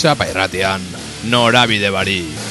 [0.00, 0.80] txapa irratian,
[1.28, 2.49] norabide bari.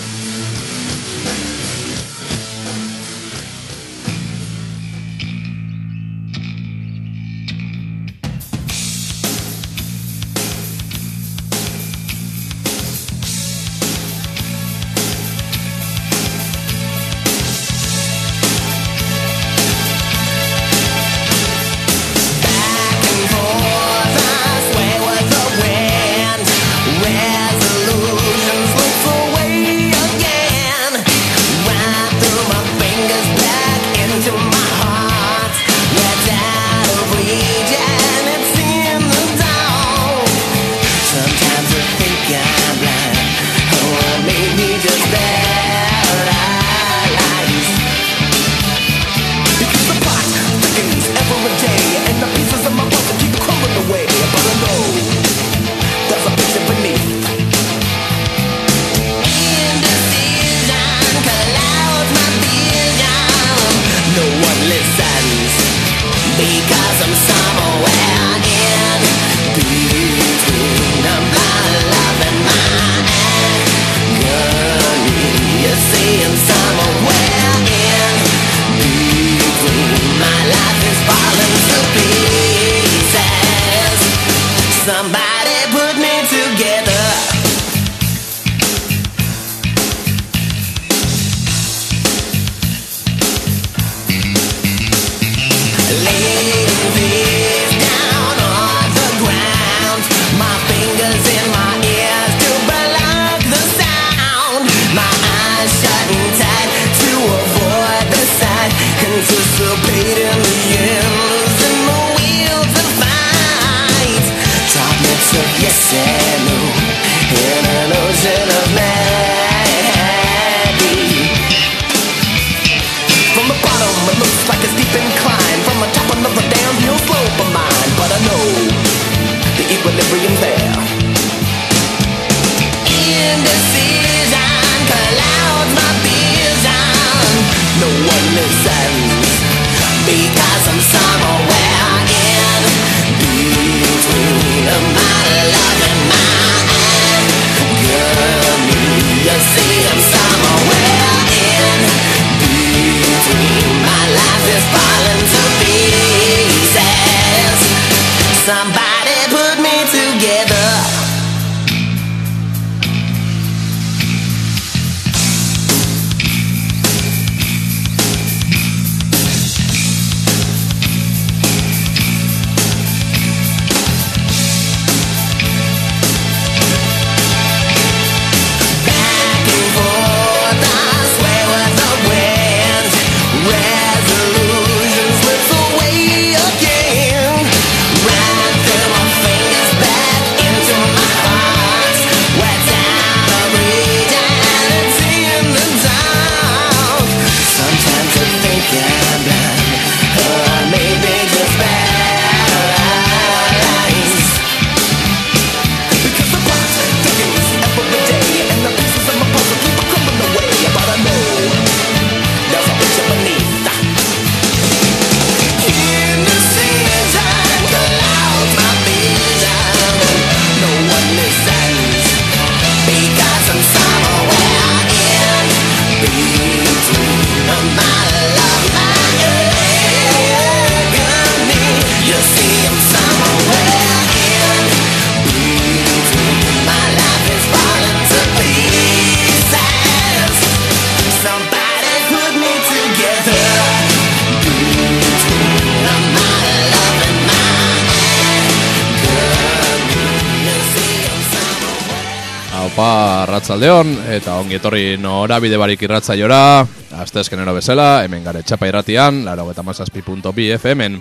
[253.50, 256.62] Arratzaldeon eta ongi etorri norabide barik irratzaiora.
[257.01, 261.00] Aste eskenero bezala, hemen gare txapa irratian, laro eta mazazpi.bi FM-en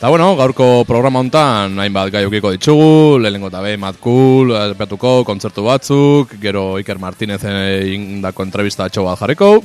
[0.00, 5.66] Eta bueno, gaurko programa hontan hainbat gai ukiko ditugu, lehenengo eta behin matkul, erpetuko, kontzertu
[5.66, 9.58] batzuk, gero Iker Martinez indako entrevista atxo bat jarriko,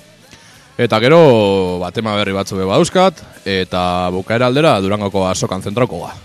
[0.75, 6.25] eta gero batema berri batzu beba euskat, eta bukaera aldera durangoko asokan zentroko ga.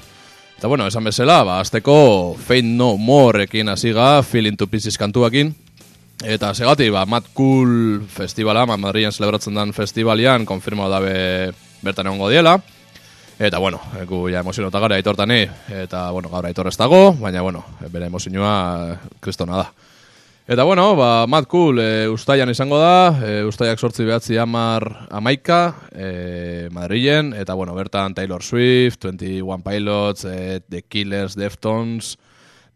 [0.61, 5.55] Eta bueno, esan bezala, ba, azteko Fate No More ekin aziga, Feeling to Pieces kantuakin.
[6.21, 12.29] Eta segati, ba, Mad Cool Festivala, ma Madrian celebratzen dan festivalian, konfirma dabe bertan egongo
[12.29, 12.59] diela.
[13.39, 15.47] Eta, bueno, gu ja emozionota gara aitortani,
[15.81, 19.90] eta, bueno, gaur aitor ez dago, baina, bueno, bere emozioa kristona da.
[20.51, 24.83] Eta, bueno, ba, Mad Cool e, ustaian izango da, e, ustaiak sortzi behatzi amar
[25.15, 32.17] amaika, e, Madrilen, eta, bueno, bertan Taylor Swift, 21 Pilots, e, The Killers, Deftones,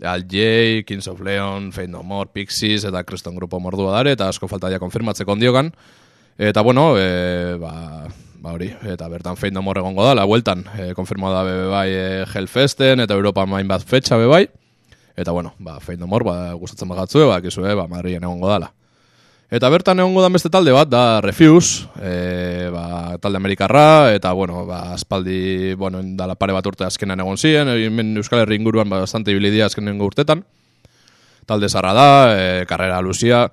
[0.07, 4.31] Al J, Kings of Leon, Fate No More, Pixies, eta Kriston Grupo mordua dare, eta
[4.31, 5.75] asko falta ja konfirmatzeko ondiogan.
[6.39, 8.07] Eta, bueno, e, ba,
[8.39, 11.89] ba hori, eta bertan Fate No More egongo da, la bueltan, e, konfirmada bebe bai
[11.91, 14.47] e, Hellfesten, eta Europa main bat fetxa bebe bai.
[15.17, 18.73] Eta, bueno, ba, Fate No More, ba, gustatzen bagatzu, ba, kizue, ba, Madrien egongo dala.
[19.55, 24.65] Eta bertan egongo da beste talde bat, da Refuse, e, ba, talde amerikarra, eta, bueno,
[24.67, 29.05] ba, aspaldi, bueno, dala pare bat urte azkenan egon ziren, hemen Euskal Herri inguruan ba,
[29.05, 30.43] bastante ibilidia azkenen urtetan.
[31.47, 33.47] Talde zarra da, e, karrera luzia,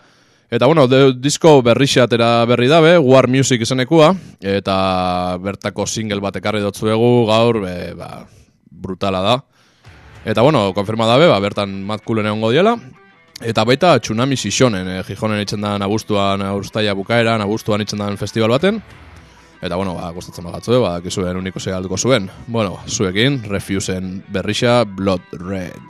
[0.51, 4.09] Eta, bueno, de, disko berri xeatera berri dabe, War Music izenekua,
[4.43, 8.25] eta bertako single bat ekarri dotzuegu gaur, be, ba,
[8.67, 9.37] brutala da.
[10.25, 12.75] Eta, bueno, konfirma dabe, ba, bertan Mad Coolen egongo diela,
[13.41, 18.53] Eta baita Tsunami Sishonen, eh, Gijonen itzen da nabustuan urstaia bukaera, nabustuan itzen da festival
[18.53, 18.77] baten.
[19.61, 22.29] Eta, bueno, ba, gustatzen bagatzu, ba, kizuen uniko alduko zuen.
[22.47, 25.81] Bueno, zuekin, Refusen berrixa Blood Red.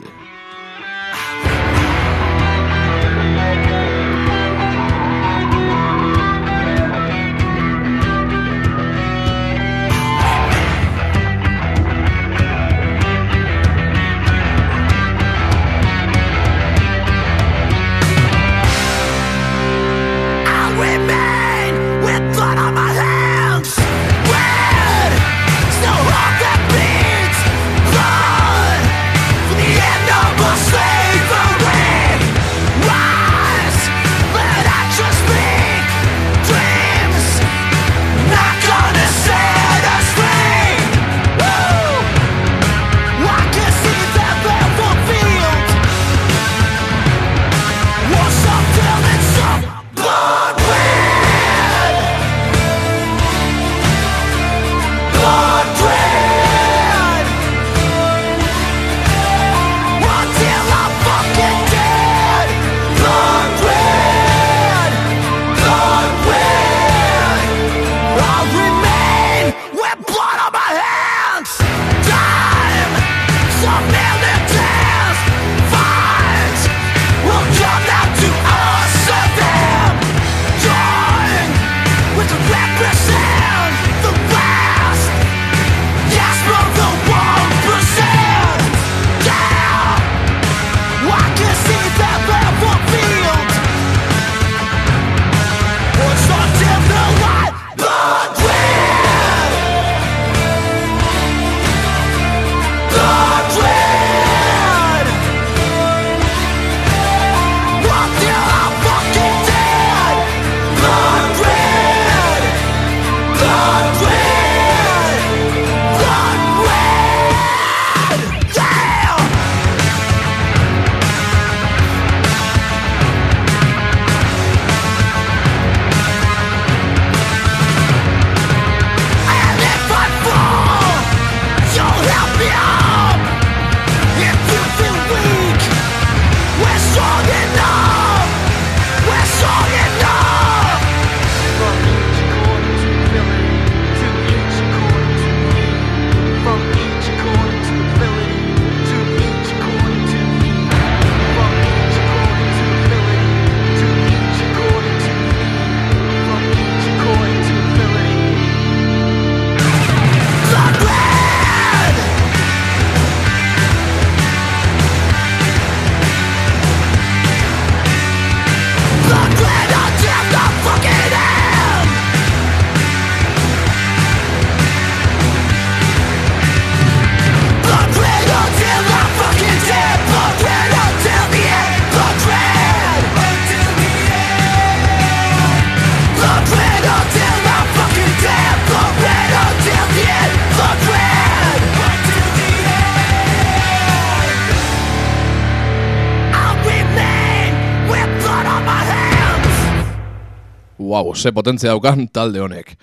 [201.14, 202.76] Ze potentzia daukan talde honek.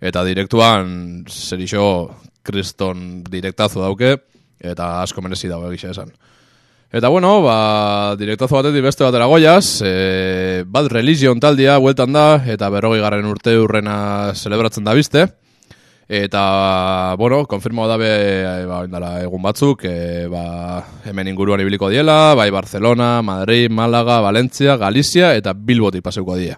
[0.00, 1.86] Eta direktuan, zer iso,
[2.44, 4.16] kriston direktazo dauke,
[4.60, 6.12] eta asko menezi dago egisa esan.
[6.94, 12.68] Eta bueno, ba, direktazo batetik beste batera goiaz, e, Bad Religion taldia bueltan da, eta
[12.70, 13.96] berrogi garren urte urrena
[14.34, 15.24] celebratzen da bizte.
[16.06, 20.44] Eta, bueno, konfirmoa dabe, e, ba, indala egun batzuk, e, ba,
[21.10, 26.54] hemen inguruan ibiliko diela, bai Barcelona, Madrid, Málaga, Valencia, Galizia eta Bilboti paseuko die.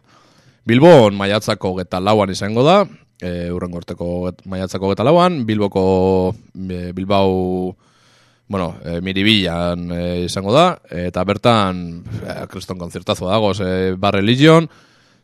[0.67, 2.81] Bilbon maiatzako geta lauan izango da,
[3.23, 6.35] e, urren gorteko maiatzako geta lauan, Bilboko
[6.69, 7.77] e, Bilbao
[8.49, 11.85] bueno, e, miribilan e, izango da, eta bertan
[12.23, 14.69] e, kriston konzertazo dagoz, e, Bar Religion,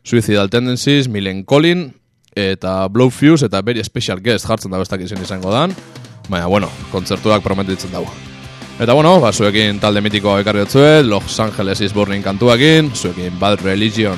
[0.03, 1.89] Suicidal Tendencies, Milen Colin,
[2.35, 5.75] eta Blowfuse eta Very Special Guest jartzen da bestak izan izango dan,
[6.29, 8.11] baina, bueno, kontzertuak prometitzen dago.
[8.79, 10.65] Eta bueno, ba, zuekin talde mitikoa ekarri
[11.03, 14.17] Los Angeles is Burning kantuakin, zuekin Bad Religion.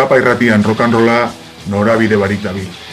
[0.00, 1.28] Txapa irratian rokanrola
[1.68, 2.89] norabide barik dabil.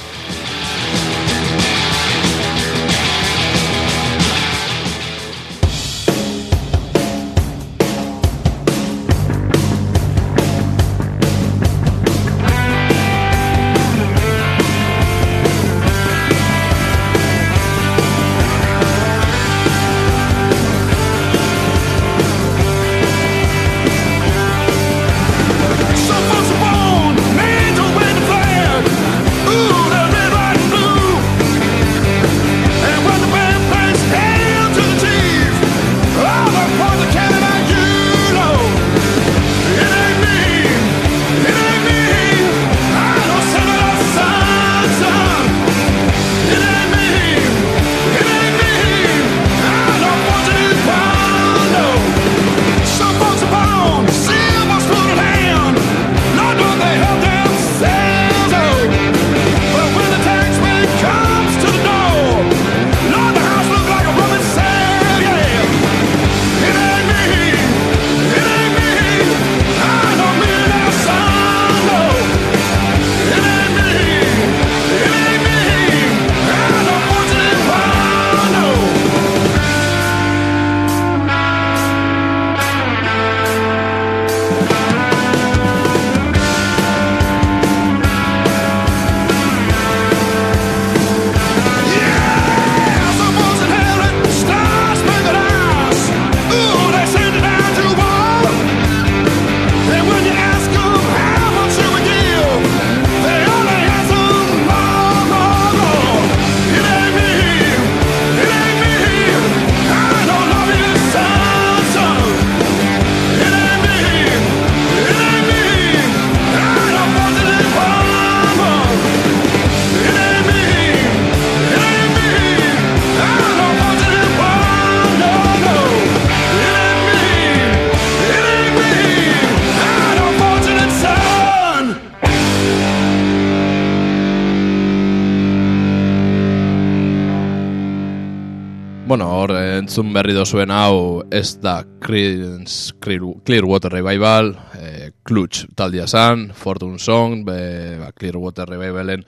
[139.98, 147.00] Entzun berri dozuen hau ez da Creedence Clear- Clearwater Revival, eh, Clutch taldia zan, Fortune
[147.00, 149.26] Song, be, ba, Clearwater Revivalen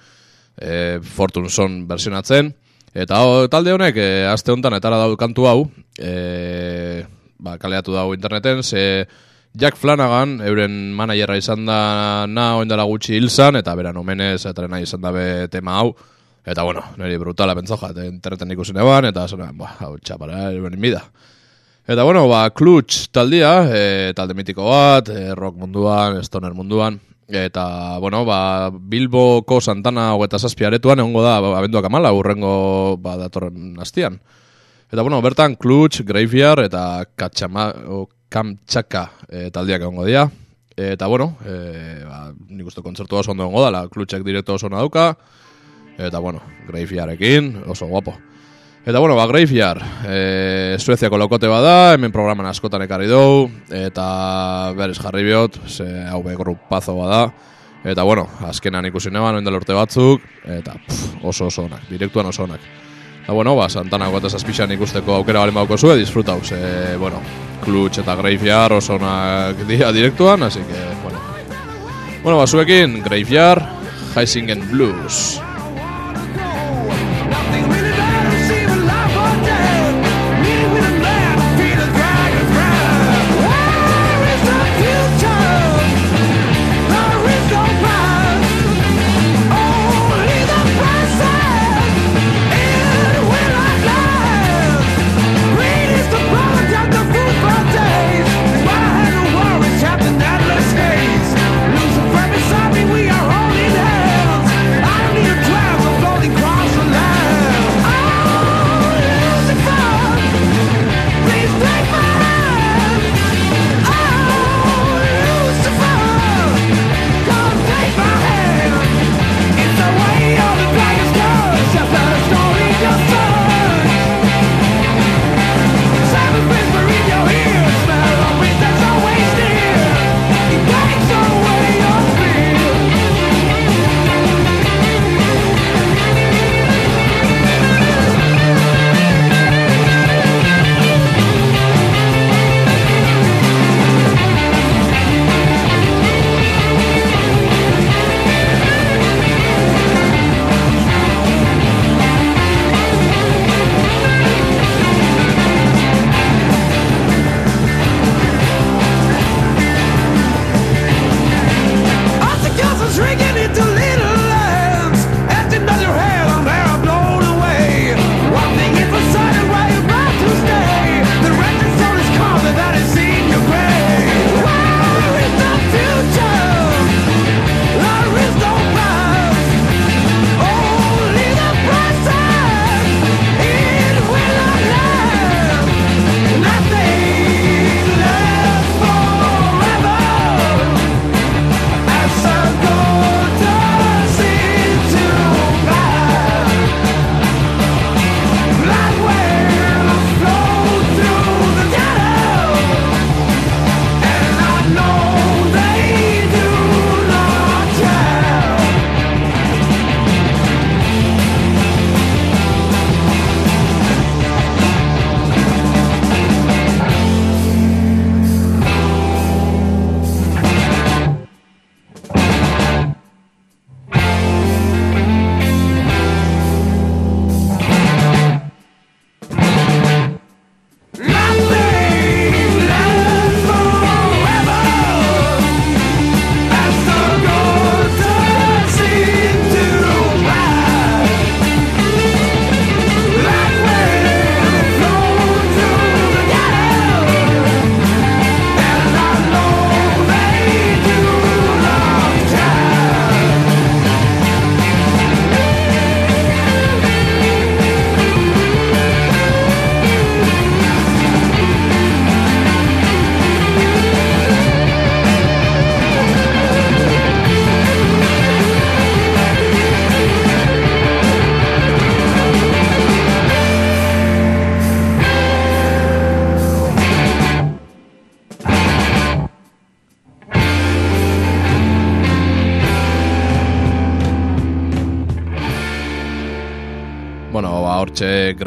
[0.61, 2.53] eh, Fortune Song versionatzen.
[2.93, 7.03] Eta ho, talde honek, eh, aste honetan etara dau kantu hau, eh,
[7.39, 9.07] ba, kaleatu dago interneten, ze
[9.55, 14.83] Jack Flanagan, euren managerra izan da na oindala gutxi hil eta beran omenez, eta nahi
[14.83, 15.95] izan dabe tema hau,
[16.49, 20.81] Eta bueno, niri brutala pentsoja, eta interneten ikusi neban, eta zona, ba, hau txapara, erbenen
[20.81, 21.03] bida.
[21.89, 23.83] Eta bueno, ba, Clutch taldia, e,
[24.17, 26.97] talde mitiko bat, e, rock munduan, stoner munduan,
[27.29, 33.77] eta, bueno, ba, Bilboko Santana hogeta zazpiaretuan, egongo da, ba, abenduak amala, urrengo, ba, datorren
[33.77, 34.17] hastian.
[34.89, 40.27] Eta, bueno, bertan Clutch, Graveyard, eta Katxama, o, Kamtxaka e, taldiak egongo dira.
[40.77, 44.69] Eta, bueno, e, ba, nik uste kontzertu oso ondo egongo da, la Clutchek direkto oso
[44.69, 45.11] ona dauka,
[45.99, 48.15] Eta, bueno, Graveyardekin, oso guapo.
[48.85, 54.95] Eta, bueno, ba, Graveyard, e, Sueziako lokote bada, hemen programan askotan ekarri dugu, eta berez
[54.97, 57.33] jarri biot, ze hau grupazo bada.
[57.83, 62.43] Eta, bueno, azkenan ikusi neban, oindel urte batzuk, eta pff, oso oso onak, direktuan oso
[62.43, 62.63] onak.
[63.23, 67.19] Eta, bueno, ba, Santana gota zazpixan ikusteko aukera balen bauko zue, disfrutau, ze, bueno,
[67.65, 71.19] Clutch eta Graveyard oso onak dira direktuan, así que, bueno.
[72.23, 73.67] Bueno, ba, zuekin, Graveyard,
[74.15, 75.41] Heisingen Blues.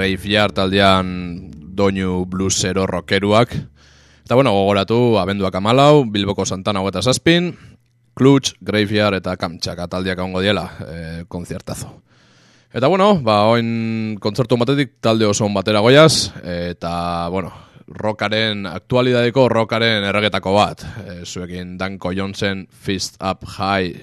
[0.02, 1.06] Graveyard taldean
[1.78, 3.52] doinu bluesero rockeruak.
[4.24, 7.52] Eta bueno, gogoratu abenduak amalau, Bilboko Santana hogeta zazpin,
[8.18, 12.02] Klutz, Graveyard eta Kamtxaka taldeak ongo diela, eh, e, konziertazo.
[12.74, 17.52] Eta bueno, ba, oin kontzertu batetik talde oso batera goiaz, eta bueno,
[17.86, 20.82] rockaren, aktualidadeko rockaren erregetako bat.
[21.06, 24.02] E, zuekin Danko Jonsen, Fist Up High.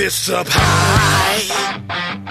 [0.00, 2.29] fists up high.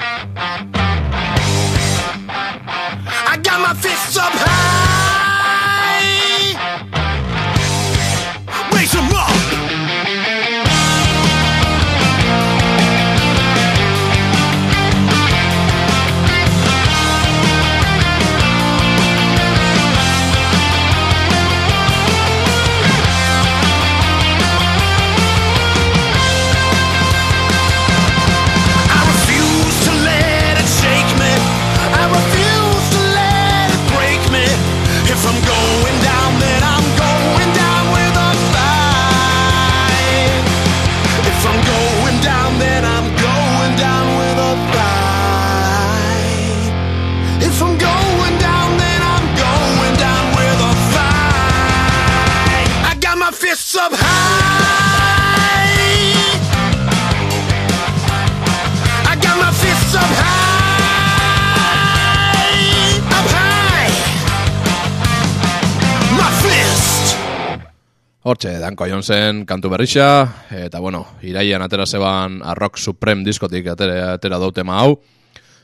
[68.29, 70.05] Hortxe, Danko Jonsen kantu berrixa,
[70.53, 74.99] eta bueno, iraian atera zeban Arrock Supreme diskotik atera, atera dautema hau.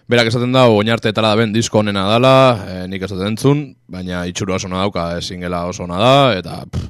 [0.10, 2.32] Berak esaten dau, oinarte etara da ben disko honena dala,
[2.66, 6.56] e, nik esaten entzun, baina itxuru oso dauka, eh, ezin gela oso ona da, eta
[6.66, 6.90] pff,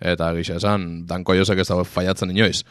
[0.00, 2.64] eta gisa esan, Danko Josek ez dago faiatzen inoiz.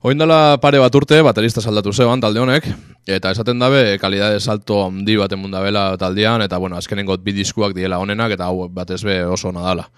[0.00, 2.70] Oin dela pare bat urte, baterista saldatu zeban talde honek,
[3.06, 8.00] eta esaten dabe, kalidade salto handi baten mundabela taldean, eta bueno, azkenengot bi diskuak diela
[8.00, 9.88] honenak, eta hau batez be oso ona dala.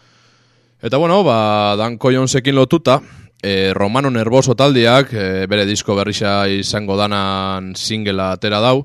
[0.83, 3.01] Eta bueno, ba, Danko Jonsekin lotuta,
[3.43, 8.85] e, Romano Nervoso taldiak, e, bere disko berrisa izango danan singela atera dau,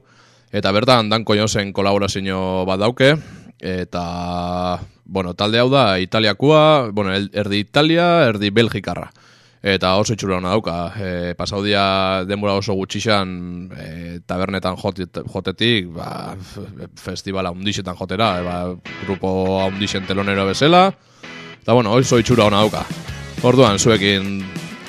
[0.56, 3.18] eta bertan Danko Jonsen kolaborazio bat dauke,
[3.60, 9.12] eta bueno, talde hau da Italiakua, bueno, erdi Italia, erdi Belgikarra.
[9.62, 16.38] Eta oso itxura hona dauka, e, pasaudia denbora oso gutxixan e, tabernetan jotet, jotetik, ba,
[16.96, 18.58] festivala undixetan jotera, e, ba,
[19.04, 20.88] grupo undixen telonero bezala,
[21.62, 22.82] Eta bueno, oso itxura hona dauka.
[23.46, 24.42] Orduan, zuekin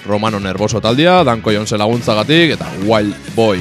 [0.07, 3.61] Romano Nervoso taldia, Danko Jonse laguntzagatik, eta Wild Boy.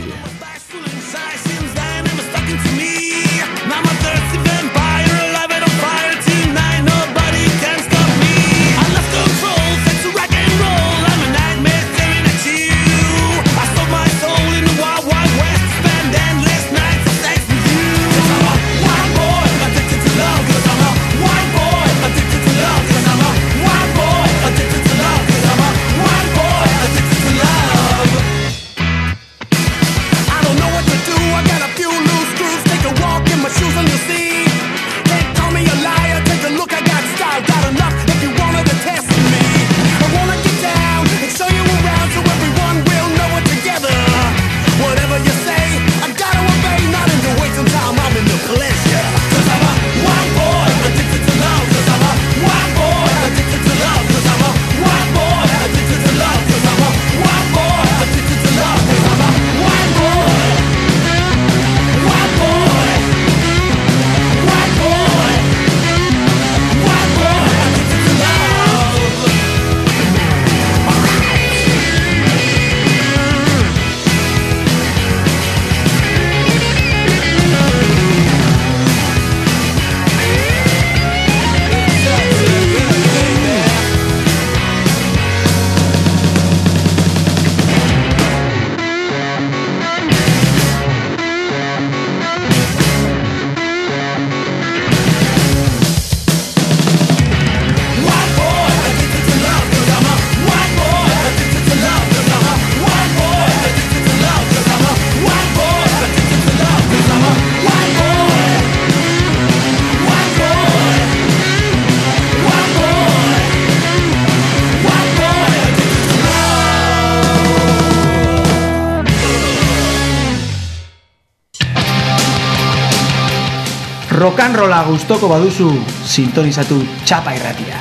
[124.22, 125.72] Rokanrola gustoko baduzu
[126.06, 126.78] sintonizatu
[127.10, 127.80] txapa irratia.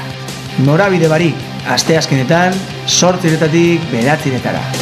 [0.64, 1.36] Norabide barik,
[1.76, 2.56] asteazkenetan,
[2.88, 4.79] sortziretatik beratziretara.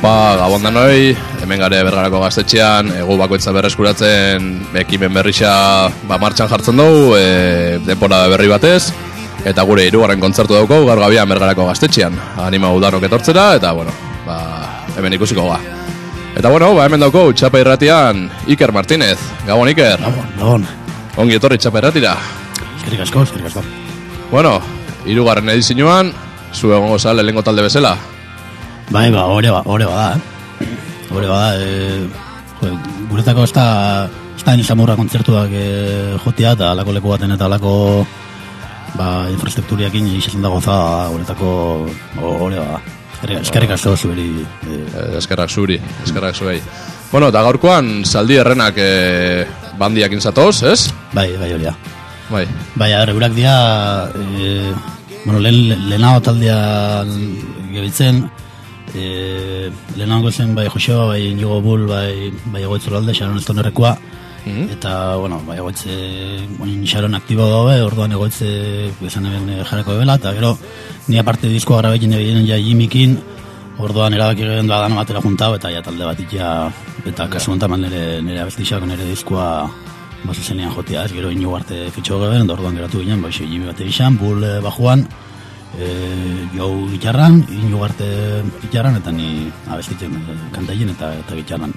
[0.00, 1.12] Haupa, gabon danoi,
[1.44, 4.46] hemen gare bergarako gaztetxean, egu bakoitza berreskuratzen
[4.80, 5.50] ekimen berrisa
[6.08, 8.94] ba, martxan jartzen dugu, e, denbora berri batez,
[9.44, 12.16] eta gure hirugarren kontzertu dauko gaur gabian bergarako gaztetxean.
[12.40, 13.92] Anima udanok etortzera, eta bueno,
[14.24, 14.38] ba,
[14.96, 15.58] hemen ikusiko ga.
[16.32, 19.18] Eta bueno, ba, hemen dauko txapa irratian Iker Martínez.
[19.44, 20.64] Gabon Iker, Gabon, gabon.
[21.20, 22.14] ongi etorri txapa irratira.
[22.78, 23.66] Eskerrik asko, eskerrik asko.
[24.32, 24.62] Bueno,
[25.04, 26.14] hirugarren edizioan,
[26.56, 27.98] zu egongo zale lehenko talde bezala.
[28.90, 30.66] Bai, ba, hori ba, hori bada, eh?
[31.14, 32.08] Hori bada, e,
[32.60, 32.70] jo,
[33.10, 33.66] guretako ez da,
[34.36, 35.66] ez da nizamurra kontzertuak e,
[36.24, 37.72] jotia eta alako leku baten eta alako
[38.98, 40.74] ba, infrastrukturiakin izaten dago za,
[41.14, 41.52] guretako
[42.18, 42.80] hori bada.
[43.20, 44.30] Eskerrik- asko zuberi.
[44.64, 45.76] E, Eh, eskerrak zuri,
[46.06, 46.60] eskerrak zuei.
[47.12, 49.46] Bueno, eta gaurkoan zaldi errenak e,
[49.78, 50.90] bandiakin zatoz, ez?
[51.12, 51.74] bai, bai, hori da.
[52.30, 54.72] Bai, Bai, a ber, eurak dira, e,
[55.24, 57.04] bueno, lehen, lehenago taldea
[57.72, 58.22] gebitzen,
[58.94, 63.96] e, lehenago zen bai Joseba, bai Inigo Bull, bai, bai egoitzu alde, Sharon Estonerrekoa,
[64.46, 65.94] eta, bueno, bai egoitze,
[66.60, 70.56] oin Sharon aktibo daue, orduan egoitze, esan eben e, jarreko ebela, eta gero,
[71.08, 73.18] ni aparte diskoa grabekin ebien ja Jimikin,
[73.80, 76.50] orduan erabaki gehen da dano batera juntau, eta ja talde batik ja,
[77.06, 79.48] eta kasu honetan nire, nire abestixak, nire diskoa,
[80.24, 84.18] ba, zuzenean jotia, ez, gero inu arte fitxo geben, orduan geratu ginen, ba, Jimmy baterixan,
[84.20, 85.06] Bull eh, bajuan,
[85.78, 85.88] e,
[86.56, 88.08] jau gitarran, inu arte
[88.62, 91.74] gitarran, eta ni abestitzen e, kantaien eta, eta gitarran.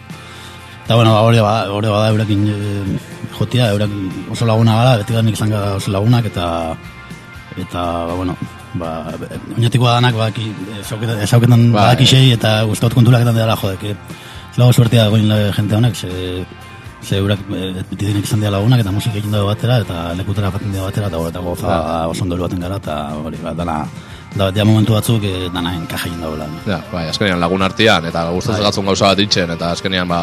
[0.84, 2.58] Eta bueno, ba, hori bada, hori bada eurekin e,
[3.38, 3.94] jotia, eurak
[4.32, 6.76] oso laguna gara, beti nik izan gara oso lagunak, eta
[7.58, 8.36] eta, ba, bueno,
[8.80, 8.92] ba,
[9.58, 10.50] oinatikoa danak badaki,
[10.82, 11.80] ezauketan, ezauketan Bai.
[11.80, 13.96] badakixei eta guztot konturaketan dela jode, que
[14.58, 16.46] lago suertia goin la jente honek, ze,
[17.04, 20.52] ze eurak eh, beti denek izan dira lagunak eta musika egin dago batera eta lekutera
[20.52, 23.78] jaten dira batera eta eta goza oso ondo baten gara eta hori, ba, dana,
[24.36, 26.48] da, dia momentu batzuk eh, dana enkaja egin dagoela.
[26.66, 30.20] Ja, bai, azkenean lagun artean, eta gustatzen gatzun gauza bat itxen, eta azkenean ba,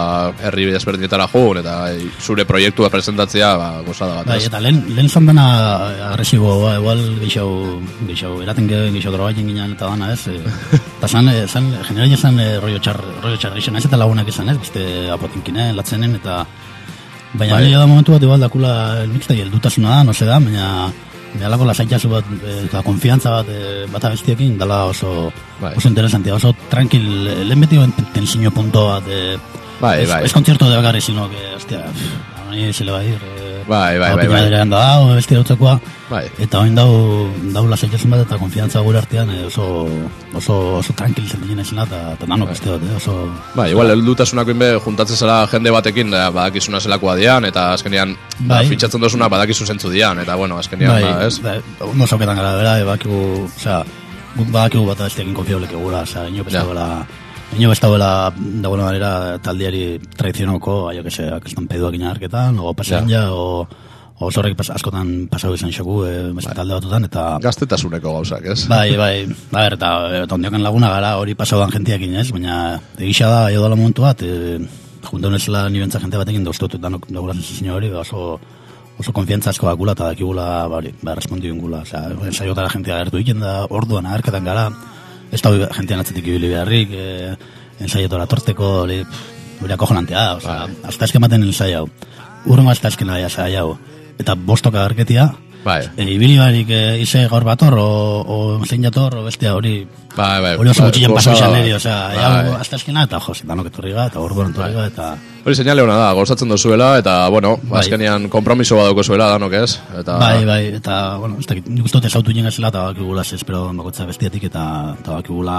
[0.49, 5.09] herri desberdinetara joan, eta bai, zure proiektua presentatzea, ba, gozada bat, Bai, eta lehen, lehen
[5.09, 5.47] zan dana
[6.11, 10.27] agresibo, ba, igual gehiago, gehiago, eraten ge, gehiago drogatzen ginen eta dana, ez?
[10.27, 10.41] E,
[10.99, 14.29] eta zan, e, zan, generali zan e, rollo txar, rollo txar gixen, ez eta lagunak
[14.29, 14.59] izan, ez?
[14.67, 14.85] Beste
[15.19, 16.43] apotinkinen, latzenen, eta...
[17.33, 17.63] Baina Bai.
[17.65, 17.73] bai.
[17.73, 18.73] da momentu bat, igual, dakula,
[19.05, 20.93] elmixta, heldutasuna da, no se da, baina...
[21.31, 25.77] Behalako lasaitazu bat, e, eta konfiantza bat, e, bata bestiekin, dala oso, Bai.
[25.79, 27.05] oso interesantia, oso tranquil,
[27.47, 27.79] lehen beti
[28.17, 29.39] tensiño punto bat, e,
[29.81, 30.25] Bai, es, bai.
[30.25, 33.15] es concierto de bakarri, sino que, hostia, pff, a mí se le va a ir,
[33.15, 33.40] e,
[33.71, 34.27] Bai, bai, bai, bai.
[34.27, 35.77] pinaderean da, hau beste dutzekoa.
[36.11, 36.25] Bai.
[36.43, 36.91] Eta oin dau,
[37.55, 39.67] dau lasaitasun bat eta konfiantza gure artean eh, oso,
[40.35, 43.15] oso, oso tranquil sentitzen ezena eta, eta nano beste dut, eh, oso...
[43.55, 48.57] Bai, igual, heldutasunak be juntatzen zela jende batekin, da, badakizuna zelakoa dian, eta azkenean, ba,
[48.57, 48.65] Bai.
[48.73, 51.39] fitxatzen dozuna badakizu zentzu dian, eta bueno, azkenean, bai, ba, ez?
[51.47, 51.59] bai,
[51.93, 53.85] ondo zauketan gara, bera, e, bakigu, osea,
[54.35, 56.67] guk badakigu bat besteekin konfiablek egura, osea, ino Ja.
[57.59, 63.09] Ino bestagoela, da buena manera, taldiari tradizionoko, aio que se, kristan peduak inarketan, o pasean
[63.11, 63.67] ja, o,
[64.21, 67.25] o zorrek pas, askotan pasau izan xoku, e, beste talde batutan, eta...
[67.43, 68.67] Gaztetasuneko gauzak, ez?
[68.71, 69.91] Bai, bai, a ber, eta
[70.23, 74.23] eta ondiokan laguna gara hori pasaudan jentiakin ez, baina egisa da, edo dala momentu bat,
[74.23, 74.61] e,
[75.11, 78.39] junta honezela ni bentsa jente batekin dauztotu danok daugula sensizio hori, oso,
[79.01, 83.21] oso konfiantza asko dakula eta dakigula, ba, hori, ba, respondi ingula, osea, ensaiotara jentea agertu
[83.25, 84.69] egiten da, orduan agerketan gara,
[85.31, 87.35] ez da jentean atzetik ibili beharrik, e,
[87.81, 91.87] ensaiotora torteko, hori, pff, hori akojonantea da, osea, hasta esken baten ensai hau,
[92.47, 93.77] urrengo hasta esken ensai hau,
[94.21, 95.31] eta bostok agerketia,
[95.65, 97.89] Bai, E, ibili barik e, ize gaur bator, o,
[98.25, 100.55] o zein jator, o bestea hori, bai, bai.
[100.57, 102.17] hori oso bai, gutxien gozada pasau izan niri, osea, Bai.
[102.17, 105.09] ja, hasta eskena, eta jo, danok etorri ga, eta orduan etorri ga, eta...
[105.45, 107.81] Hori seinale hona da, gozatzen dozuela, eta, bueno, Bai.
[107.83, 109.79] azkenean kompromiso bat dauko zuela, danok ez?
[110.01, 113.23] Eta, Bai, bai, eta, bueno, ez dakit, nik uste dut ezautu jengaz zela, eta bakigula
[113.29, 114.65] espero bakotza bestiatik, eta,
[114.99, 115.59] eta bakigula,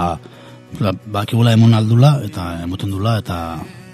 [0.80, 3.38] ba- bakigula emon aldula, eta emoten dula, eta,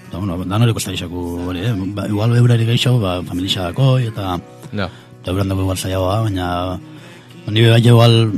[0.09, 1.75] eta bueno, dan hori kosta gizaku, hori, eh?
[1.93, 4.85] ba, igual beurari gehiago, ba, familia dako, eta, Ja.
[5.27, 6.79] Euran dago igual zaiagoa, baina,
[7.49, 8.33] ni bai igual,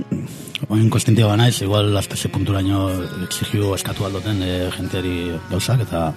[0.69, 2.91] oin konstientia ba naiz, igual hasta ese punturaino
[3.25, 6.13] exigio eskatu aldoten e, jenteari gauzak, eta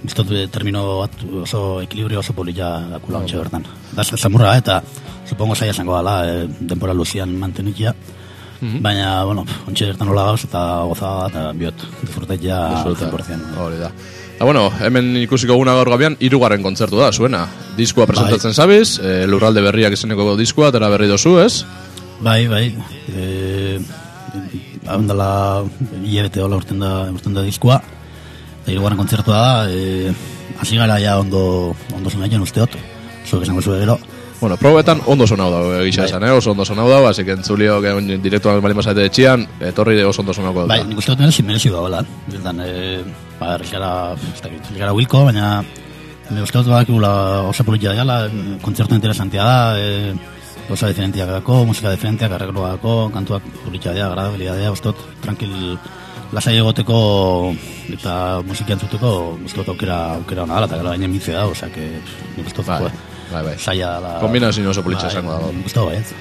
[0.00, 3.66] Bistot termino bat oso ekilibrio oso polilla dakula ontxe bertan.
[3.92, 4.78] Da zamurra, eta
[5.28, 7.92] supongo zaila zango dala, e, denpora luzian mantenikia.
[8.60, 13.10] Baina, bueno, ontxe bertan hola gauz, eta goza eta biot, disfrutetia Disfruta.
[13.12, 13.60] 100%.
[13.60, 13.92] Hori da.
[14.36, 17.46] Eta bueno, hemen ikusiko guna gaur gabian, irugarren kontzertu da, zuena.
[17.80, 21.64] Diskoa presentatzen zabiz, e, lurralde berriak izeneko diskoa, atera berri dozu, ez?
[22.20, 22.66] Bai, bai.
[23.08, 23.80] E,
[24.90, 25.62] Ahondala
[26.02, 27.80] hilabete hola urten da, urten da diskoa.
[28.60, 30.12] Eta hirugarren kontzertua da, e,
[30.60, 32.76] hasi gara ja ondo, ondo zonaien usteot.
[33.28, 33.98] Zuek esango zuen gero.
[34.40, 36.08] Bueno, probetan ondo sonau da, egisa Bai.
[36.08, 36.30] esan, eh?
[36.32, 37.92] oso ondo sonau da, así que entzulio, que
[38.24, 40.74] direktuan bali mazate etxian, etorri de oso ondo sonauko da.
[40.74, 42.00] Bai, nik uste dut merezi, merezi da, bela.
[42.26, 43.02] Bildan, e,
[43.36, 45.60] ba, errexara, ez dakit, gara wilko, baina
[46.30, 48.28] me uste dut badakigula oso politia dela,
[48.62, 50.14] kontzertu interesantia da, e,
[50.70, 55.76] oso diferentiak dako, musika diferentiak, arregloa dako, kantuak politia dira, agradabilia dira, uste dut, tranquil,
[56.32, 56.98] lasai egoteko
[57.90, 58.14] eta
[58.46, 59.12] musika entzuteko,
[59.44, 61.88] uste dut aukera, aukera hona dela, eta gara baina mitze da, osea, que,
[62.36, 62.90] nik uste dut, Bai,
[63.32, 63.56] bai, bai.
[63.58, 64.18] saia dela.
[64.22, 65.50] Kombinazio oso politxa Bai, esango dago.
[65.66, 66.14] Uste dut, bai, ez.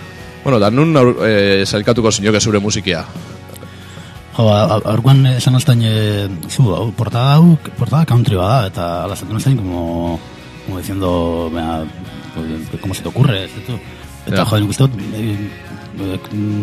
[0.43, 3.03] Bueno, da nun aur- eh, zailkatuko zinioke zure musikia.
[4.40, 8.86] Jo, ba, a- aurkoan esan ostain, e, zu, hau, portada hau, portada country bada, eta
[9.04, 10.16] ala esaten ostain, como,
[10.66, 11.84] como diciendo, bea,
[12.80, 13.52] como se te ocurre, ez.
[14.26, 14.46] Eta, Ja.
[14.46, 15.36] jo, nik uste dut, e,
[16.00, 16.20] e,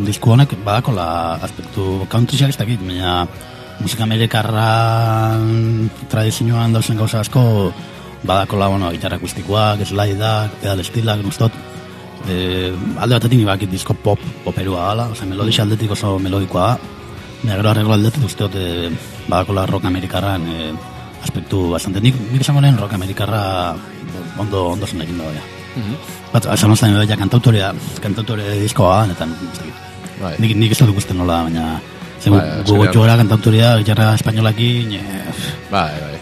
[0.08, 3.26] disku honek badako la aspektu country ez dakit, baina
[3.80, 5.36] musika amerikarra
[6.08, 7.72] tradizioan dauzen gauza asko,
[8.24, 11.50] badako la, bueno, gitarra akustikoak, slideak, pedal estilak, nik uste
[12.28, 16.78] e, alde batetik nibakit disko pop, poperua gala, oza, melodix aldetik oso melodikoa da,
[17.46, 18.88] Baina gero arreglo aldetik uste dut e,
[19.30, 20.72] badakola rock amerikarran e,
[21.22, 22.00] aspektu bastante.
[22.02, 23.42] Nik, nik esango lehen rock amerikarra
[24.42, 25.44] ondo, ondo zen egin dagoia.
[26.32, 27.70] Bat, esan oztan edo ja kantautorea,
[28.02, 29.78] kantautore diskoa da, eta dakit.
[30.18, 30.34] Bai.
[30.42, 31.78] Nik, nik ez dut ikusten nola, baina
[32.18, 35.24] zen Bai, bai, azkenean- gogo gara kantautorea, gitarra espainolakin, e,
[35.70, 36.14] Bai, bai.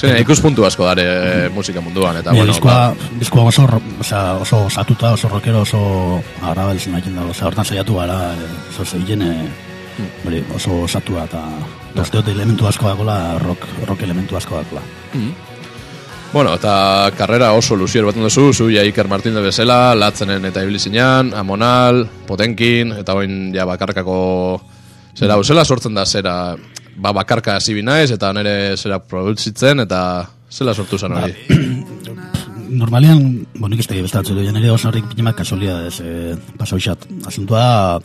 [0.00, 3.66] Zene, ikuspuntu asko dare eh, musika munduan, eta Baina bueno, diskoa, ba, diskoa oso,
[4.00, 7.34] osea, oso satuta, oso rockero, oso agrabel zen egin dago.
[7.34, 9.50] Osea, hortan saiatu gara, e, oso zeigen, e,
[10.26, 11.44] hori, oso osatua, eta
[12.02, 14.82] uste dut elementu asko dagoela, rock, rock elementu asko dagoela.
[16.32, 21.32] Bueno, eta karrera oso luzier bat duzu, zu ja Iker Martínez bezala, latzenen eta ibilizinan,
[21.34, 24.18] Amonal, Potenkin, eta oin ja bakarkako
[25.18, 26.54] zera, zela sortzen da zera,
[26.96, 31.34] ba bakarka hasi binaiz, eta nire zera produzitzen, eta zela sortu zen hori.
[32.70, 37.08] Normalian, bueno, nik ez tegi bestatzu, ere oso horrik pitimak kasualia ez, e, pasau xat.
[37.26, 37.98] Asuntua,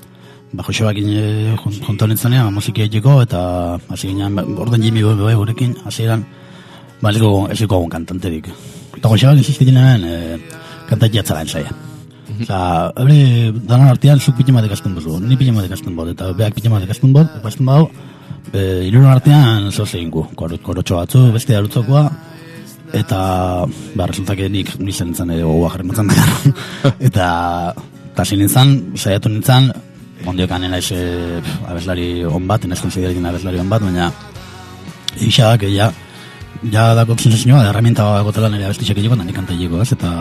[0.54, 3.42] ba, Josebak ine junta honetzanean, musiki egiteko, eta
[3.90, 6.26] hasi ginean, ba, orden jimi bebe gurekin, hasi eran,
[7.02, 8.50] ba, ez dugu, kantanterik.
[8.98, 10.40] Eta Josebak insiste ginean, e,
[10.90, 11.74] kantat jatzala ensaia.
[12.36, 16.82] Osa, ebre, danan artean, zuk pitima dekazten bozu, ni pitima dekazten bod, eta beak pitima
[16.84, 17.90] dekazten bod, dekazten bau,
[18.52, 22.10] e, irun artean zoz egin gu, Kor, korotxo batzu, beste arutzokoa,
[22.96, 23.20] eta
[23.96, 26.12] ba, resultak nik nizan nintzen edo gogoa jarri matzen
[27.08, 27.28] eta
[28.14, 29.72] eta zin nintzen, saiatu nintzen
[30.26, 31.04] ondiokan naiz e,
[31.70, 34.10] abeslari on bat, naiz konsideratzen abeslari on bat, baina
[35.22, 35.92] ixak, ja,
[36.72, 39.92] ja dako sensazioa, da herramienta gotela nire abestixak egiko, nik kanta egiko, ez?
[39.96, 40.12] Eta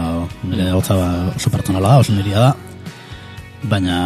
[0.50, 2.55] nire hotza ba, oso pertsonala da, oso nirea da.
[3.70, 3.98] Baina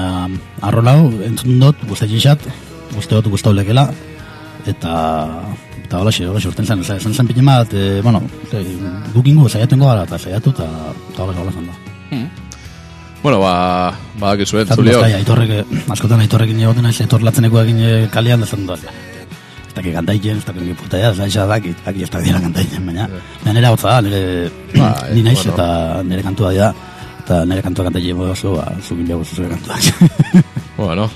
[0.62, 2.44] arrolau, entzun dut, guztai ixat,
[2.94, 3.54] guzti dut guztau
[4.68, 4.94] eta
[5.88, 8.20] eta hola xe, hola xe, zen, zen, zen, bat, e, bueno,
[8.52, 8.64] e,
[9.14, 10.68] gukingu saiatu ingo gara, eta saiatu, eta
[11.24, 12.47] hola hola zen da.
[13.22, 15.00] Bueno, ba, badakizu, Eta entzuliok.
[15.00, 18.78] bostai, aitorrek, eh, askotan aitorrekin egoten naiz, aitor latzeneko egin eh, kalean dezen doaz.
[18.84, 23.08] Ez dakik kantaiken, ez dakik puta ez da, dakit, dakik ez dakik kantaiken, baina,
[23.42, 24.22] baina nire hau da, nire,
[24.76, 25.54] Ba, ni naiz, bueno.
[25.54, 26.70] eta nire kantua dira,
[27.24, 29.82] eta nire kantua kantaiken oso, ba, zugin behar zure kantuak.
[30.78, 31.08] Bueno,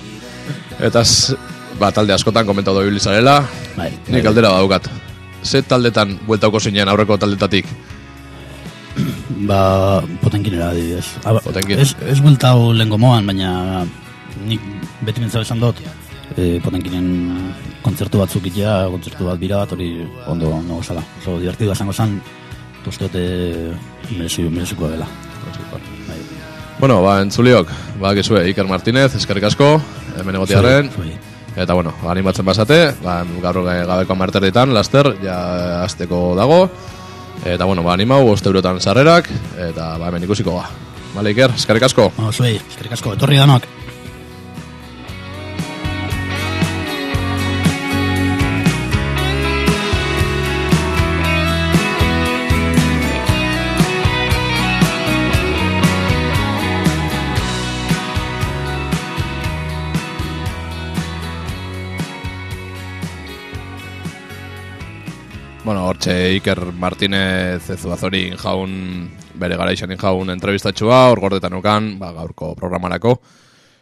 [0.82, 1.36] eta z,
[1.78, 3.44] ba, talde askotan komentatu ibili zarela,
[3.76, 4.90] bai, nik aldera badaukat.
[5.42, 7.66] Ze taldetan bueltauko zinen aurreko taldetatik?
[9.48, 11.06] Ba, potenkin era, adibidez.
[11.24, 11.80] Ah, ba, Potenkin.
[11.82, 13.82] Ez, ez buelta hau lehen gomoan, baina
[14.46, 14.62] nik
[15.02, 15.80] beti mintzau esan dut,
[16.36, 17.08] e, potenkinen
[17.82, 19.90] kontzertu batzuk itea, kontzertu bat bira bat, hori
[20.30, 21.02] ondo ondo gozala.
[21.20, 22.20] Oso divertido esango zan,
[22.86, 23.26] uste dut e,
[24.14, 25.08] merezu, merezuko dela.
[26.78, 27.68] Bueno, ba, entzuliok,
[28.00, 29.76] badakizue, Iker Martínez, eskerrik asko,
[30.18, 30.88] hemen egotiaren,
[31.54, 35.36] eta bueno, animatzen basate, ba, gaur gabeko marterritan, laster, ja
[35.84, 36.64] azteko dago,
[37.44, 39.30] eta bueno, ba, animau, bost eurotan sarrerak,
[39.68, 40.68] eta ba, hemen ikusiko ga.
[41.12, 42.10] Bale, Iker, eskerrik asko.
[42.16, 43.68] Bueno, zuei, eskerrik asko, etorri danok.
[66.02, 68.72] Hortxe Iker Martínez Zuazorin jaun,
[69.38, 73.12] bere gara izanin jaun entrevistatxua, hor gordetan ukan, ba, gaurko programarako.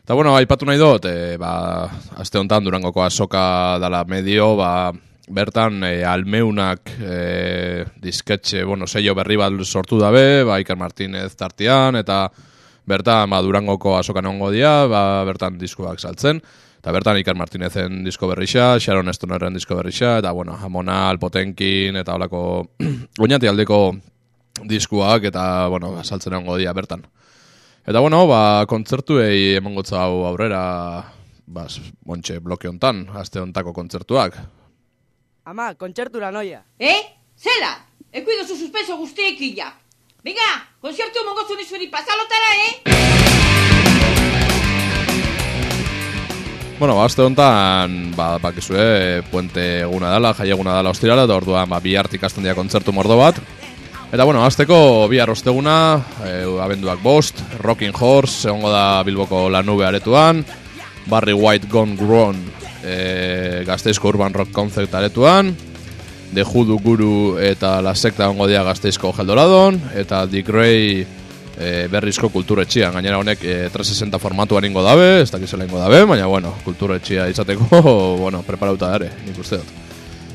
[0.04, 1.88] Eta bueno, aipatu nahi dut, e, ba,
[2.20, 4.92] azte honetan durangoko azoka dala medio, ba,
[5.32, 11.96] bertan e, almeunak e, disketxe, bueno, sello berri bat sortu dabe, ba, Iker Martínez tartian,
[11.96, 12.26] eta
[12.84, 16.42] bertan ba, durangoko azokan ongo dia, ba, bertan diskoak saltzen.
[16.80, 22.14] Eta bertan Iker Martinezen disko berrixa, Sharon Stonerren disko berrixa, eta bueno, Amonal, Potenkin, eta
[22.16, 22.40] holako
[23.26, 23.80] oinati aldeko
[24.64, 27.04] diskuak, eta bueno, saltzen egongo dia bertan.
[27.84, 30.62] Eta bueno, ba, kontzertuei emongotza hau aurrera,
[31.44, 31.66] ba,
[32.08, 34.40] bontxe bloke hontan, aste hontako kontzertuak.
[35.52, 36.62] Ama, kontzertura noia.
[36.80, 37.00] Eh?
[37.36, 37.74] Zela?
[38.10, 39.68] Ekuido zu suspenso guztiekin ja.
[40.24, 40.48] Venga,
[40.80, 43.69] konzertu mongozu nizueri pasalotara, eh?
[46.80, 51.68] Bueno, ba, aste honetan, ba, bakizue, puente eguna dela, jai eguna dela ostirala, eta orduan,
[51.68, 53.36] ba, bi hartik hasten dira kontzertu mordo bat.
[54.08, 55.74] Eta, bueno, azteko bihar osteguna,
[56.24, 56.32] e,
[56.64, 60.40] abenduak bost, Rocking Horse, egongo da Bilboko lanube aretuan,
[61.04, 62.40] Barry White Gone Grown,
[62.80, 65.52] e, gazteizko Urban Rock Concert aretuan,
[66.32, 71.04] The Judu Guru eta La Secta egongo dira gazteizko Geldoradon, eta The Grey
[71.60, 76.26] e, berrizko kulturetxean, gainera honek e, 360 formatuan ingo dabe, ez dakizela ingo dabe, baina
[76.26, 77.82] bueno, kulturetxea izateko,
[78.24, 79.78] bueno, preparauta dare, nik uste dut.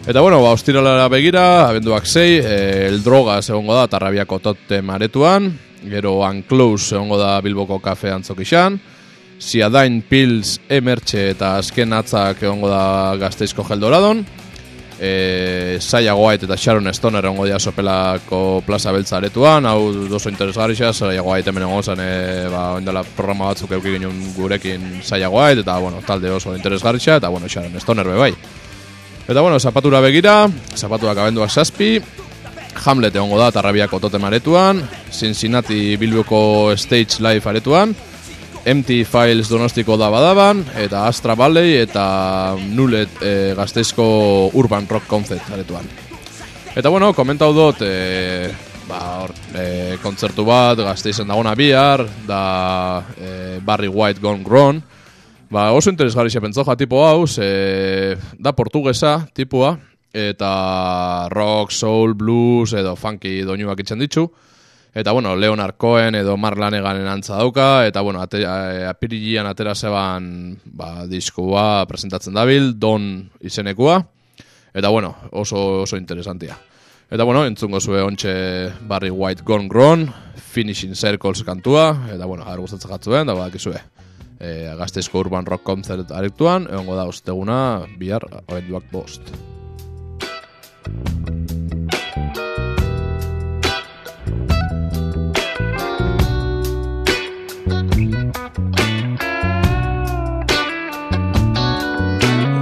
[0.05, 5.49] Eta bueno, ba, ostiralara begira, abenduak zei, e, El Drogas egongo da Tarrabiako tote maretuan,
[5.89, 8.77] gero Unclose egongo da Bilboko kafe antzokixan,
[9.41, 14.23] Siadain Pills Emertxe eta azken atzak egongo da Gazteizko Geldoradon,
[14.99, 20.75] e, Saia White eta Sharon Stoner egongo dira sopelako plaza beltza aretuan, hau oso interesgarri
[20.75, 25.29] xa, Saia White hemen egongo zen, e, ba, oindela programa batzuk euki ginen gurekin Saia
[25.29, 28.33] White, eta bueno, talde oso interesgarri xa, eta bueno, Sharon Stoner be bai.
[29.27, 31.99] Eta bueno, zapatura begira, zapatuak abenduak zazpi,
[32.75, 34.81] Hamlet egongo da Tarrabiako totem aretuan,
[35.11, 37.95] Cincinnati Bilboko Stage Live aretuan,
[38.65, 44.05] Empty Files Donostiko da badaban, eta Astra Valley eta Nulet e, gazteizko
[44.57, 45.85] Urban Rock Concept aretuan.
[46.75, 48.49] Eta bueno, komentau dut, e,
[48.89, 49.65] ba, hor, e,
[50.01, 54.81] kontzertu bat, gazte izen dagona bihar, da e, Barry White Gone Grown.
[55.53, 59.75] Ba, oso interesgarri xe pentsoja tipo hau, ze, da portugesa tipua,
[60.09, 64.25] eta rock, soul, blues edo funky doinuak itxen ditzu.
[64.95, 69.73] Eta bueno, Leonard Cohen edo Mark Laneganen antza dauka, eta bueno, ate, e, apirilian atera
[69.75, 73.97] zeban ba, diskua presentatzen dabil, Don izenekua.
[74.73, 76.55] Eta bueno, oso, oso interesantia.
[77.11, 82.63] Eta bueno, entzungo zue ontxe Barry White Gone Grown, Finishing Circles kantua, eta bueno, agar
[82.63, 83.81] gustatzen jatzuen, da badakizue.
[84.39, 87.59] E, Gazteizko Urban Rock Concert arektuan, egongo da osteguna,
[87.99, 89.35] bihar, abenduak bost.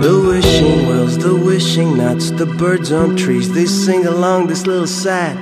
[0.03, 4.85] The wishing wells, the wishing nuts, the birds on trees, they sing along this little
[4.85, 5.37] sad,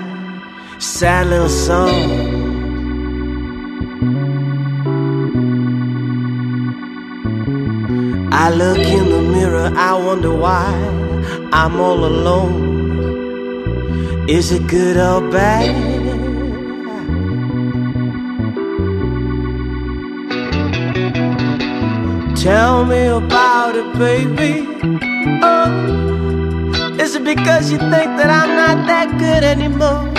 [0.80, 1.90] sad little song.
[8.32, 10.72] I look in the mirror, I wonder why
[11.52, 12.70] I'm all alone.
[14.30, 15.91] Is it good or bad?
[22.42, 24.66] Tell me about it, baby.
[25.44, 30.10] Oh, is it because you think that I'm not that good anymore?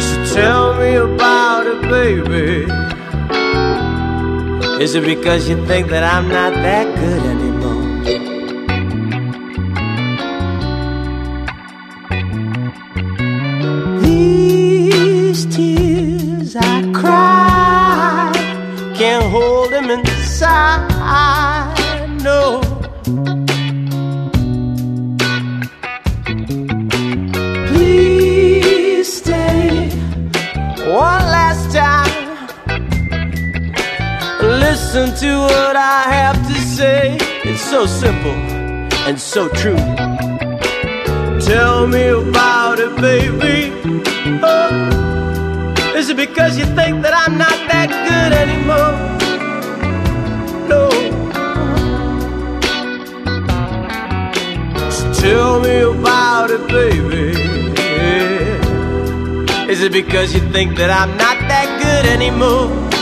[0.00, 2.66] So tell me about it, baby.
[4.82, 7.47] Is it because you think that I'm not that good anymore?
[34.70, 37.16] Listen to what I have to say.
[37.42, 38.36] It's so simple
[39.08, 39.82] and so true.
[41.40, 43.72] Tell me about it, baby.
[44.44, 48.92] Oh, is it because you think that I'm not that good anymore?
[50.68, 50.90] No.
[54.90, 57.26] So tell me about it, baby.
[59.72, 62.97] Is it because you think that I'm not that good anymore?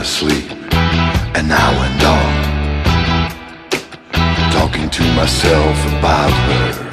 [0.00, 0.50] Joanna sleep,
[1.36, 2.32] and now and on,
[4.50, 6.89] talking to myself about her.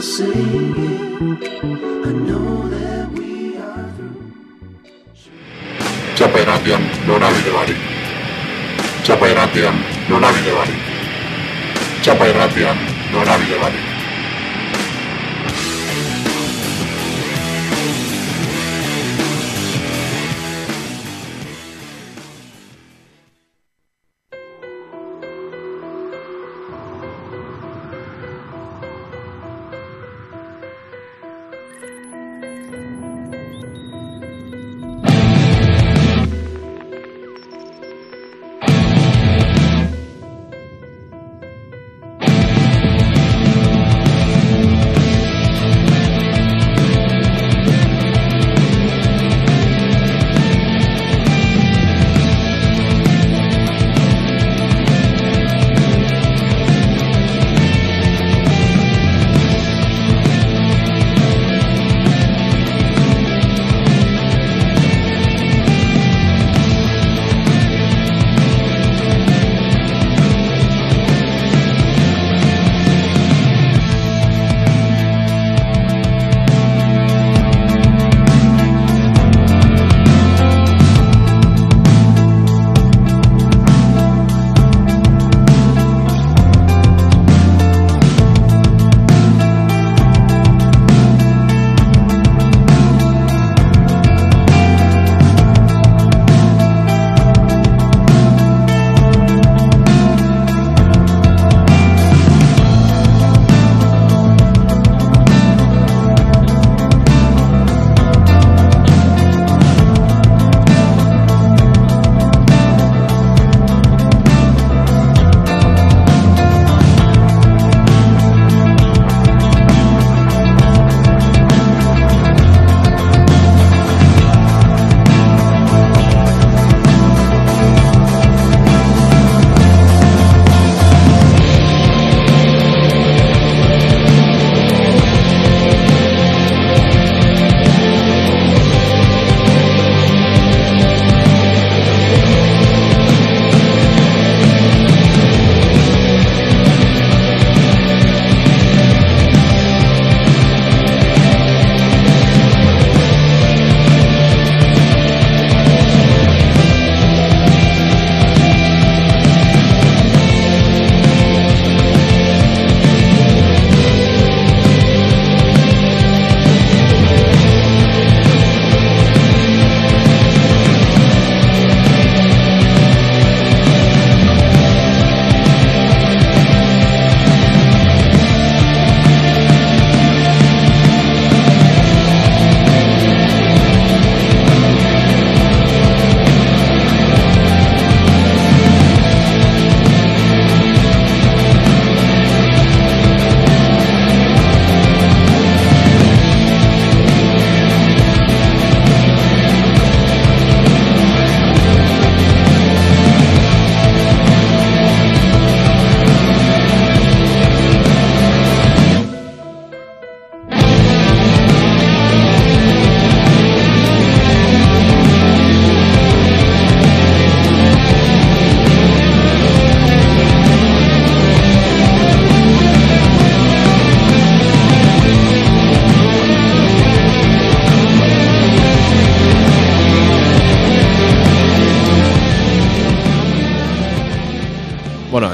[0.00, 0.74] On trees are singing.
[2.04, 4.32] I know that we are through.
[6.16, 7.76] Txapa irratian, norabide bari.
[12.02, 13.89] Txapa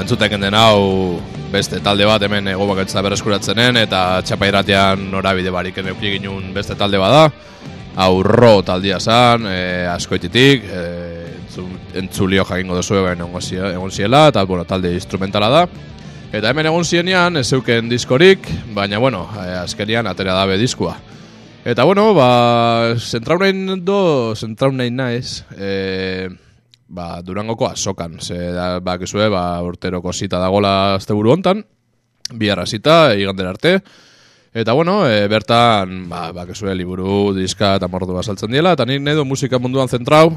[0.07, 1.19] entzuten den hau
[1.51, 6.77] beste talde bat hemen ego baketza berreskuratzenen eta txapa irratian norabide barik neuki ginun beste
[6.79, 7.25] talde bada.
[7.99, 10.85] Hau ro taldia zan, e, askoititik, e,
[11.41, 11.67] entzu-
[11.99, 15.67] entzulio jakingo duzu egon egon zie- egon ziela, eta bueno, talde instrumentala da.
[16.31, 20.95] Eta hemen egon zienean, ez zeuken diskorik, baina bueno, e, azkenian atera dabe diskua.
[21.65, 26.29] Eta bueno, ba, zentrau nahi do, zentrau nahi naiz, e,
[26.87, 28.19] ba, Durangoko azokan.
[28.21, 31.63] Ze, da, ba, kizue, ba, urteroko zita dagola azte buru hontan,
[32.33, 33.79] biharra zita, igandera arte.
[34.57, 39.03] Eta bueno, e, bertan, ba, ba, kizue, liburu, diska eta mordua saltzen diela, eta nik
[39.03, 40.31] nahi du musika munduan zentrau,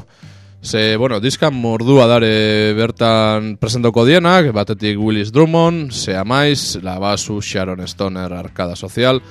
[0.63, 7.39] Ze, bueno, diska mordua dare bertan presentoko dienak, batetik Willis Drummond, Sea Mais, La Basu,
[7.41, 9.23] Sharon Stoner, Arkada Social,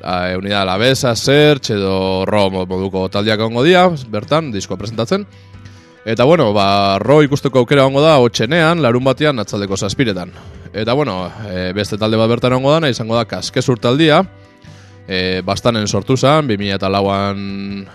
[0.00, 5.26] la Unidad La Besa, Search edo Ro moduko taldiak egongo dira, bertan, disko presentatzen.
[6.04, 10.32] Eta bueno, ba, Ro ikusteko aukera egongo da, otxenean, larun batean, atzaldeko zazpiretan.
[10.74, 14.18] Eta bueno, e, beste talde bat bertan egongo dana, izango da Kaskezur taldia,
[15.06, 17.44] e, bastanen sortu zen, 2008an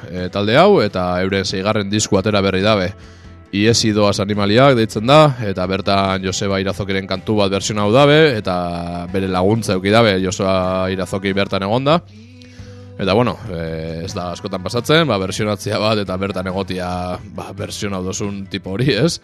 [0.07, 2.93] e, talde hau, eta euren zeigarren disku atera berri dabe.
[3.51, 9.07] Iesi doaz animaliak deitzen da, eta bertan Joseba Irazokiren kantu bat versión hau dabe, eta
[9.11, 11.99] bere laguntza euki dabe Joseba Irazoki bertan egonda.
[12.97, 16.89] Eta bueno, e, ez da askotan pasatzen, ba, versionatzea bat eta bertan egotia
[17.37, 19.19] ba, version hau dozun tipo hori, ez?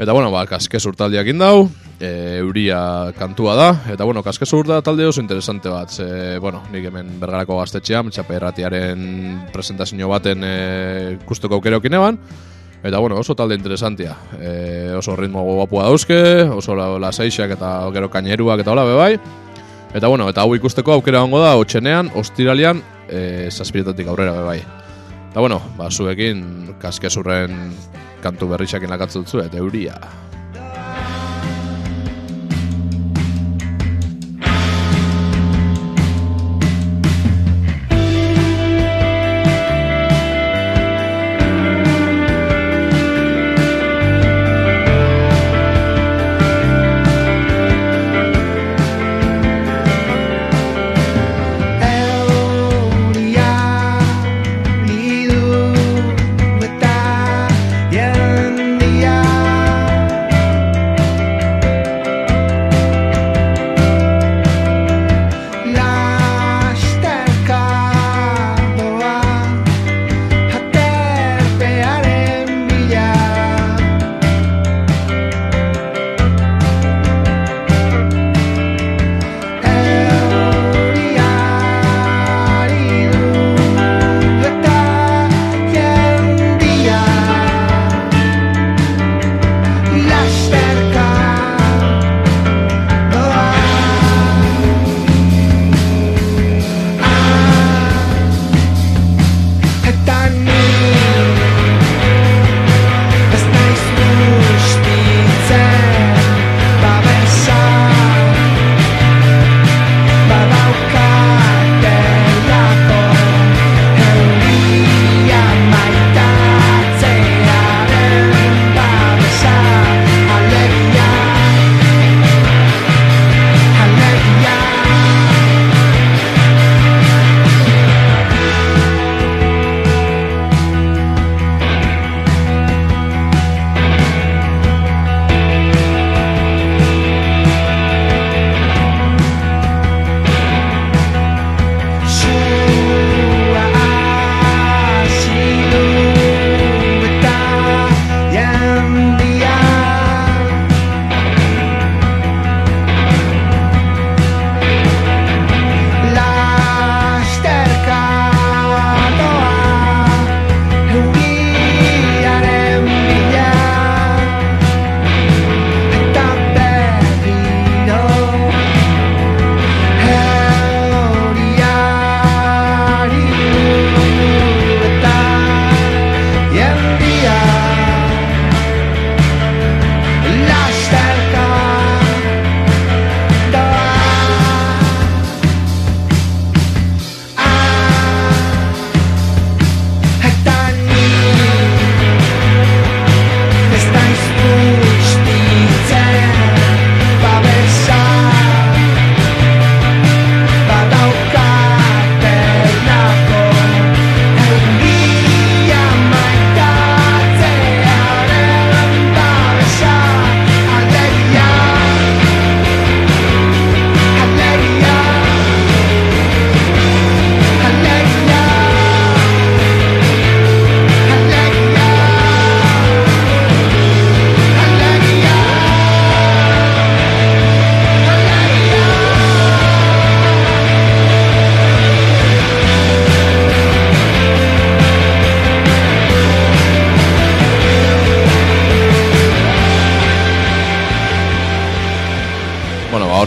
[0.00, 1.66] Eta bueno, ba, kaskesur taldiak indau,
[2.00, 6.88] e, euria kantua da, eta bueno, kaskesur da talde oso interesante bat, ze, bueno, nik
[6.88, 9.04] hemen bergarako gaztetxean, txapa erratiaren
[9.52, 10.56] presentazio baten e,
[11.28, 12.18] kusteko aukereokin eban,
[12.82, 18.08] eta bueno, oso talde interesantia, e, oso ritmo guapua dauzke, oso la, laseixak eta gero
[18.10, 19.14] kaineruak eta hola bebai,
[19.94, 24.58] eta bueno, eta hau ikusteko aukera hongo da, otxenean, ostiralian, e, zazpiretatik aurrera bebai.
[25.30, 27.72] Eta bueno, ba, zuekin kaskesurren
[28.22, 29.60] kantu berrixakin lakatzutzu eta.
[29.60, 29.96] Euria,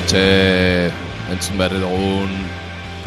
[0.06, 0.92] Hortxe
[1.34, 2.30] entzun berri dugun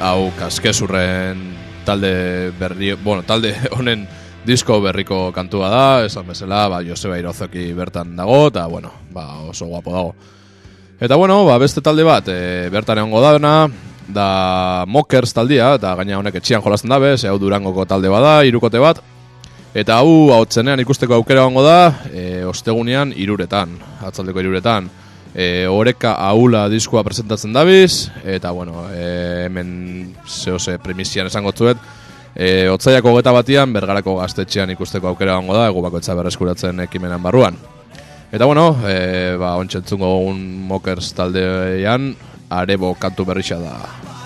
[0.02, 1.44] hau kaskezurren
[1.86, 4.02] talde berri, bueno, talde honen
[4.42, 9.70] disko berriko kantua da, esan bezala, ba, Joseba Irozoki bertan dago, eta, bueno, ba, oso
[9.70, 10.12] guapo dago.
[10.98, 13.68] Eta, bueno, ba, beste talde bat, e, bertan egongo da
[14.08, 18.82] da Mokers taldia, eta gaina honek etxian jolasten dabe, ze hau durangoko talde bada, irukote
[18.82, 19.04] bat,
[19.70, 24.88] Eta hau hautzenean ikusteko aukera gongo da, e, ostegunean iruretan, atzaldeko iruretan.
[25.38, 29.70] E, oreka aula diskoa presentatzen dabiz, eta bueno, e, hemen
[30.26, 31.78] zehose premisian esango zuet,
[32.34, 37.58] e, otzaiako geta batian, bergarako gaztetxean ikusteko aukera gongo da, egu bakoitza berreskuratzen ekimenan barruan.
[38.32, 42.12] Eta bueno, e, ba, ontsentzungo un mokers taldean,
[42.50, 44.17] arebo kantu berrixa da.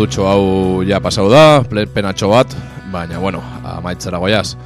[0.00, 2.48] Ordutxo hau ja pasau da, penatxo bat,
[2.88, 4.56] baina, bueno, amaitzera goiaz.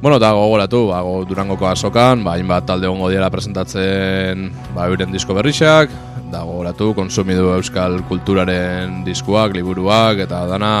[0.00, 5.12] Bueno, eta gogoratu, ba, go- Durangoko azokan, ba, hainbat talde ongo diela presentatzen ba, euren
[5.12, 5.90] disko berrixak,
[6.32, 10.72] da gogoratu, konsumidu euskal kulturaren diskuak, liburuak, eta dana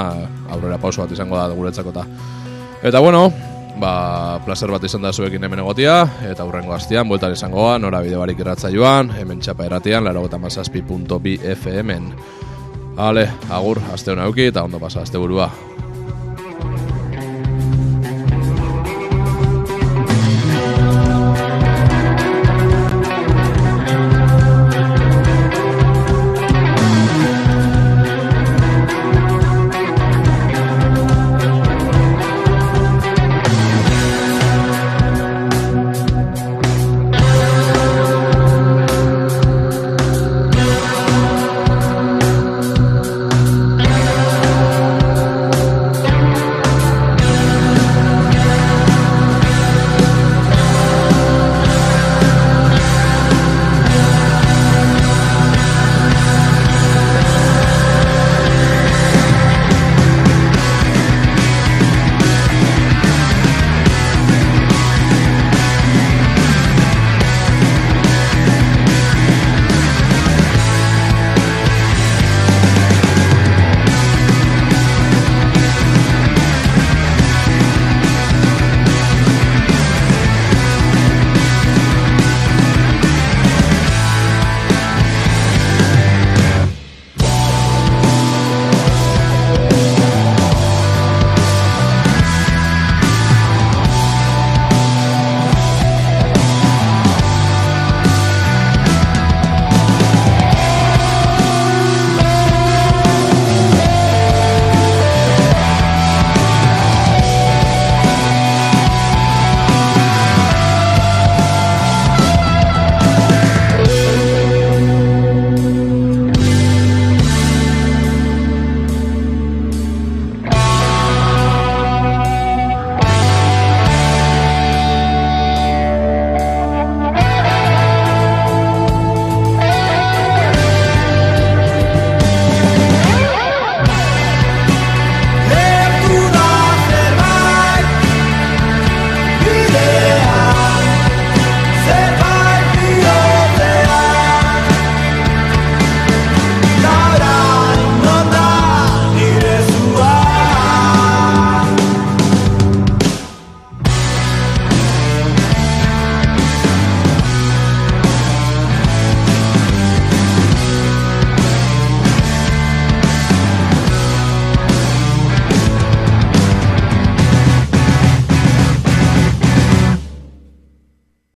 [0.48, 2.06] aurrera pauso bat izango da guretzako eta.
[2.80, 3.26] Eta bueno,
[3.76, 6.00] ba, placer bat izan da zuekin hemen egotia,
[6.30, 12.14] eta hurrengo hastian, bueltan izangoa, nora bide barik irratza joan, hemen txapa erratian, laro FM-en.
[12.98, 15.46] Ale, agur, aste hona euki eta ondo pasa, aste burua.